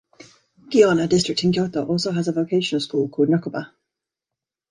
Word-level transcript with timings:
Gion, 0.75 0.99
a 1.01 1.05
district 1.05 1.43
in 1.43 1.51
Kyoto, 1.51 1.85
also 1.85 2.11
has 2.11 2.27
a 2.27 2.31
vocational 2.31 2.81
school, 2.81 3.07
called 3.07 3.29
"Nyokoba". 3.29 3.69